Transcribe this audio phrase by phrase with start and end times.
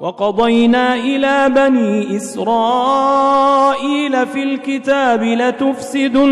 [0.00, 3.46] وقضينا إلى بني إسرائيل
[4.26, 6.26] في الكتاب لتفسدن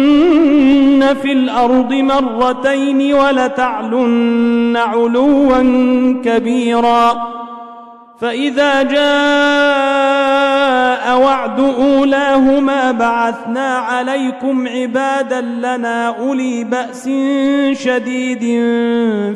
[1.23, 5.59] في الأرض مرتين ولتعلن علوا
[6.25, 7.35] كبيرا.
[8.21, 9.05] فإذا جاء
[11.19, 17.09] وعد أولاهما بعثنا عليكم عبادا لنا أولي بأس
[17.73, 18.63] شديد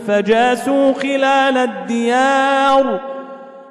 [0.06, 3.17] فجاسوا خلال الديار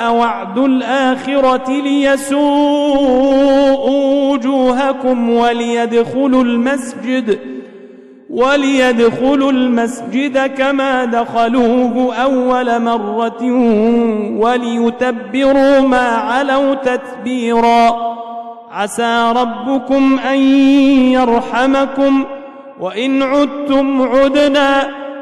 [0.00, 3.20] جاء وعد الآخرة ليسوءوا
[4.32, 7.38] وجوهكم وليدخلوا المسجد
[8.30, 13.42] وليدخلوا المسجد كما دخلوه أول مرة
[14.40, 17.96] وليتبروا ما علوا تتبيرا
[18.72, 20.38] عسى ربكم أن
[21.12, 22.24] يرحمكم
[22.80, 24.99] وإن عدتم عدنا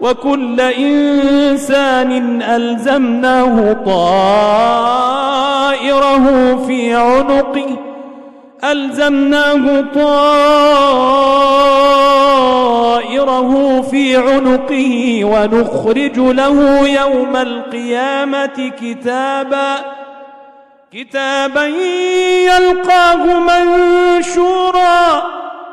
[0.00, 4.96] وكل إنسان ألزمناه طائره
[6.66, 7.78] في عنقه.
[8.64, 10.20] ألزمناه طائره
[13.80, 19.74] في عنقه ونخرج له يوم القيامة كتابا.
[20.92, 21.66] كتابا
[22.46, 25.22] يلقاه منشورا.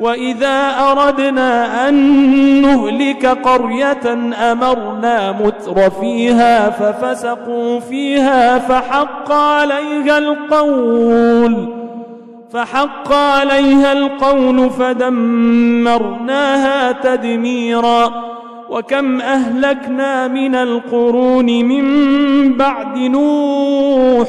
[0.00, 1.94] وإذا أردنا أن
[2.62, 11.74] نهلك قرية أمرنا متر فيها ففسقوا فيها فحق عليها القول
[12.52, 16.12] فحق عليها القول فدمرناها
[16.92, 18.30] تدميرا.
[18.70, 21.84] وكم أهلكنا من القرون من
[22.56, 24.28] بعد نوح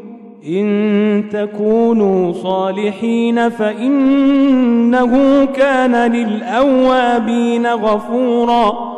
[0.47, 8.91] إن تكونوا صالحين فإنه كان للأوابين غفورا.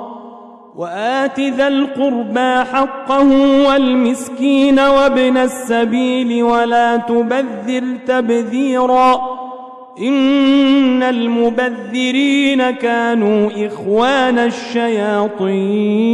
[0.76, 3.30] وآت ذا القربى حقه
[3.70, 9.22] والمسكين وابن السبيل ولا تبذر تبذيرا.
[10.00, 16.14] إن المبذرين كانوا إخوان الشياطين.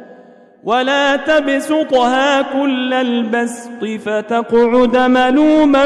[0.63, 5.85] ولا تبسطها كل البسط فتقعد ملوما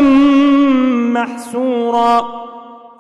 [1.20, 2.46] محسورا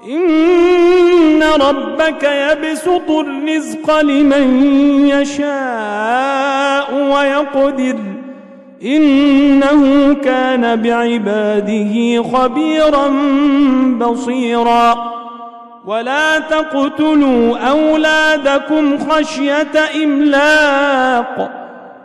[0.09, 4.63] إن ربك يبسط الرزق لمن
[5.07, 7.95] يشاء ويقدر
[8.83, 13.07] إنه كان بعباده خبيرا
[13.99, 15.15] بصيرا
[15.85, 21.64] ولا تقتلوا أولادكم خشية إملاق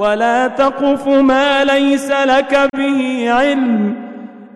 [0.00, 3.94] ولا تقف ما ليس لك به علم.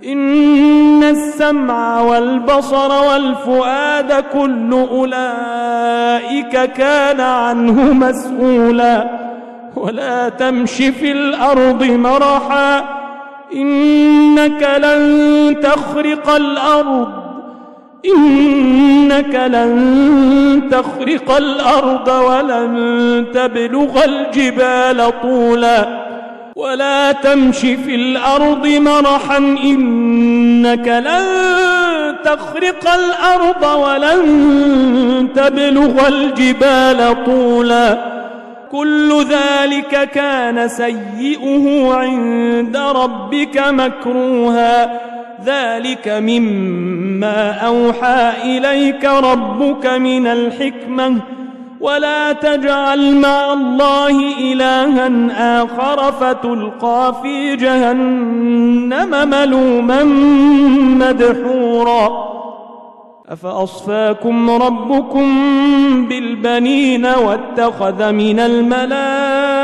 [0.07, 9.11] إن السمع والبصر والفؤاد كل أولئك كان عنه مسؤولا.
[9.77, 12.85] ولا تمش في الأرض مرحا.
[13.55, 17.24] إنك لن تخرق الأرض.
[18.07, 26.05] إنك لن تخرق الأرض ولن تبلغ الجبال طولا
[26.57, 31.25] ولا تمش في الأرض مرحا إنك لن
[32.25, 38.15] تخرق الأرض ولن تبلغ الجبال طولا
[38.73, 45.01] كل ذلك كان سيئه عند ربك مكروها
[45.47, 51.15] ذلك مما أوحى إليك ربك من الحكمة.
[51.81, 60.05] ولا تجعل مع الله إلها آخر فتلقى في جهنم ملوما
[61.05, 62.35] مدحورا.
[63.29, 65.29] أفأصفاكم ربكم
[66.09, 69.64] بالبنين واتخذ من الملائكة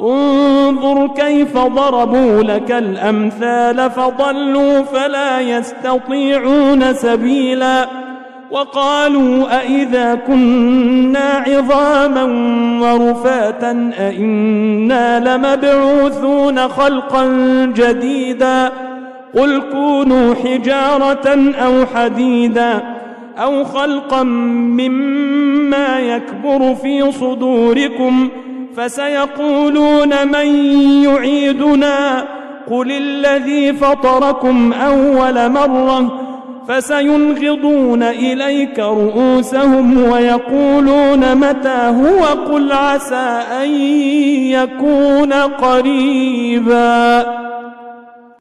[0.00, 7.86] انظر كيف ضربوا لك الأمثال فضلوا فلا يستطيعون سبيلا
[8.50, 12.24] وقالوا أئذا كنا عظاما
[12.82, 17.26] ورفاتا أئنا لمبعوثون خلقا
[17.76, 18.72] جديدا
[19.34, 22.82] قل كونوا حجارة أو حديدا
[23.38, 28.28] أو خلقا مما يكبر في صدوركم
[28.76, 30.46] فسيقولون من
[31.04, 32.24] يعيدنا
[32.70, 36.24] قل الذي فطركم أول مرة
[36.68, 43.70] فسينغضون إليك رؤوسهم ويقولون متى هو قل عسى أن
[44.50, 47.24] يكون قريبا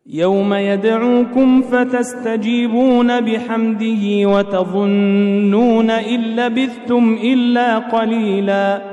[0.08, 8.93] يوم يدعوكم فتستجيبون بحمده وتظنون إن لبثتم إلا قليلا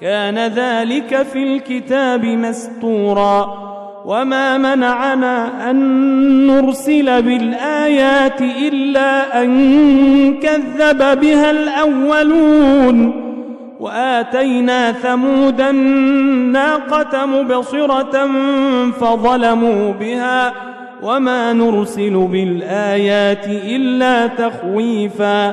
[0.00, 3.68] كان ذلك في الكتاب مستورا.
[4.04, 5.76] وما منعنا أن
[6.46, 13.24] نرسل بالآيات إلا أن كذب بها الأولون.
[13.80, 18.28] وآتينا ثمود الناقة مبصرة
[19.00, 20.52] فظلموا بها.
[21.02, 25.52] وما نرسل بالآيات إلا تخويفا.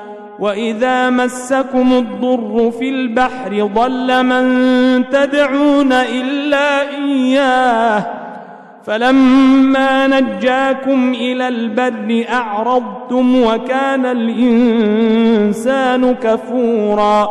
[0.41, 8.05] وإذا مسكم الضر في البحر ضل من تدعون إلا إياه
[8.83, 15.35] فلما نجاكم إلى البر أعرضتم وكان الإنسان
[16.15, 17.29] كفورا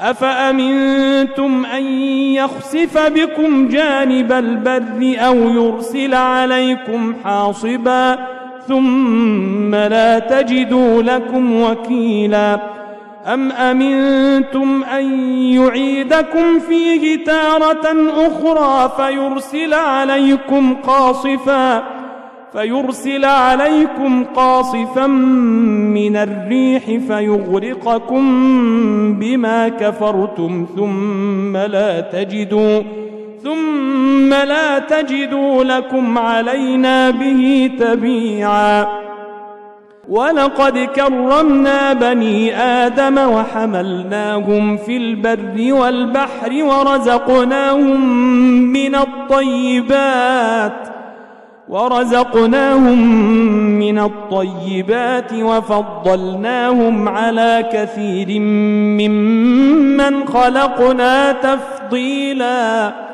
[0.00, 1.84] أفأمنتم أن
[2.34, 12.60] يخسف بكم جانب البر أو يرسل عليكم حاصباً ثم لا تجدوا لكم وكيلا.
[13.26, 17.96] أم أمنتم أن يعيدكم فيه تارة
[18.26, 21.82] أخرى فيرسل عليكم قاصفا
[22.52, 28.24] فيرسل عليكم قاصفا من الريح فيغرقكم
[29.18, 32.82] بما كفرتم ثم لا تجدوا
[33.42, 38.86] ثم لا تجدوا لكم علينا به تبيعا.
[40.08, 48.00] ولقد كرمنا بني آدم وحملناهم في البر والبحر ورزقناهم
[48.72, 50.88] من الطيبات
[51.68, 53.08] ورزقناهم
[53.78, 58.40] من الطيبات وفضلناهم على كثير
[59.00, 63.11] ممن خلقنا تفضيلاً.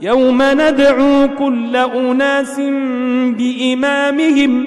[0.00, 2.60] يوم ندعو كل أناس
[3.38, 4.66] بإمامهم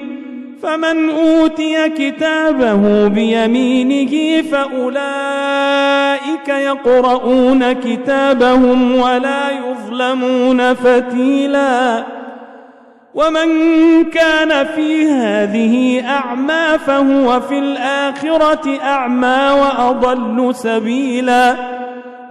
[0.62, 4.88] فمن أوتي كتابه بيمينه فأولئك
[6.48, 12.04] يقرؤون كتابهم ولا يظلمون فتيلا.
[13.14, 13.48] ومن
[14.04, 21.81] كان في هذه أعمى فهو في الآخرة أعمى وأضل سبيلاً.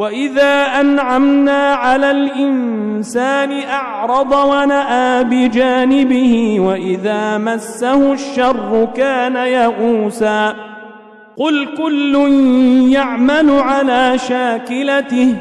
[0.00, 10.54] وإذا أنعمنا على الإنسان أعرض ونأى بجانبه وإذا مسه الشر كان يئوسا
[11.36, 12.14] قل كل
[12.92, 15.34] يعمل على شاكلته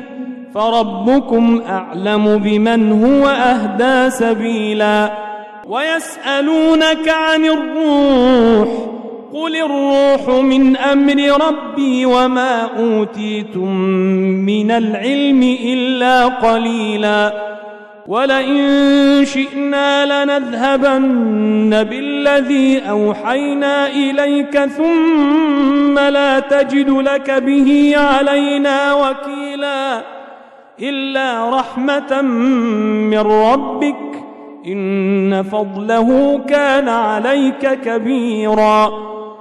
[0.56, 5.12] فربكم أعلم بمن هو أهدى سبيلا
[5.68, 8.99] ويسألونك عن الروح
[9.34, 13.76] قل الروح من أمر ربي وما أوتيتم
[14.46, 17.50] من العلم إلا قليلا
[18.08, 30.02] ولئن شئنا لنذهبن بالذي أوحينا إليك ثم لا تجد لك به علينا وكيلا
[30.82, 32.22] إلا رحمة
[33.12, 33.96] من ربك
[34.66, 39.19] إن فضله كان عليك كبيراً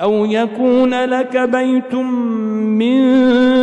[0.00, 3.18] أو يكون لك بيت من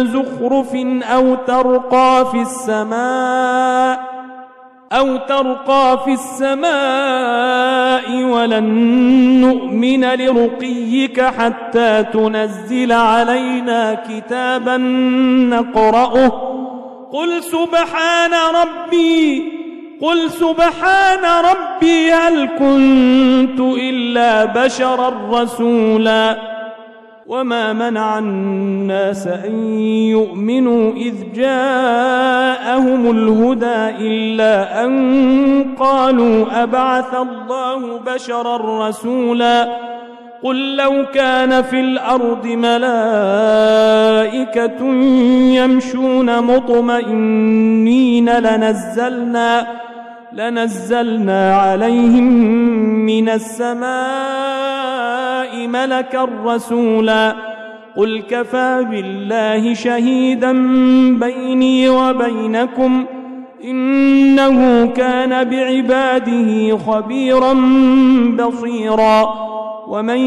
[0.07, 4.15] زخرف أو ترقى في السماء
[4.91, 6.63] أو ترقى في السماء
[8.23, 8.65] ولن
[9.41, 14.77] نؤمن لرقيك حتى تنزل علينا كتابا
[15.49, 16.27] نقرأه.
[17.11, 19.54] قل سبحان ربي
[20.01, 26.37] قل سبحان ربي هل كنت إلا بشرا رسولا
[27.27, 29.79] وما منع الناس أن
[30.09, 39.77] يؤمنوا إذ جاءهم الهدى إلا أن قالوا أبعث الله بشرا رسولا
[40.43, 42.85] قل لو كان في الأرض ملائكة
[45.55, 49.84] يمشون مطمئنين لنزلنا
[50.35, 52.23] لنزلنا عليهم
[53.05, 53.87] من السماء
[55.67, 57.35] ملكا رسولا.
[57.95, 60.51] قل كفى بالله شهيدا
[61.19, 63.05] بيني وبينكم
[63.63, 67.53] إنه كان بعباده خبيرا
[68.39, 69.45] بصيرا.
[69.87, 70.17] ومن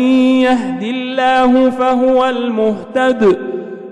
[0.42, 3.38] يهد الله فهو المهتد.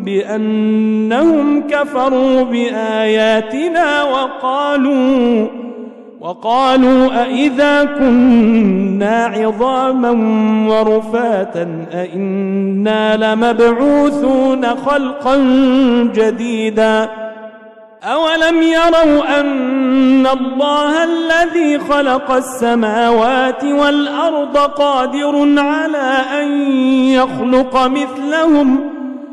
[0.00, 5.46] بأنهم كفروا بآياتنا وقالوا
[6.20, 10.10] وقالوا أئذا كنا عظاما
[10.68, 15.36] ورفاتا أئنا لمبعوثون خلقا
[16.14, 17.08] جديدا
[18.04, 26.72] أولم يروا أن الله الذي خلق السماوات والأرض قادر على أن
[27.10, 28.97] يخلق مثلهم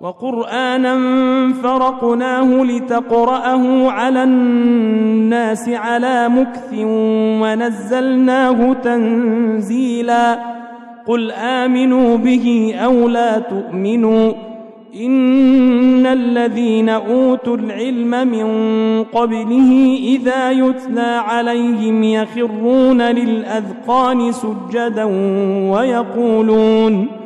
[0.00, 0.94] وقرآنا
[1.62, 6.72] فرقناه لتقرأه على الناس على مكث
[7.42, 10.38] ونزلناه تنزيلا
[11.06, 14.32] قل آمنوا به أو لا تؤمنوا
[15.00, 18.46] إن الذين أوتوا العلم من
[19.04, 25.04] قبله إذا يتلى عليهم يخرون للأذقان سجدا
[25.70, 27.25] ويقولون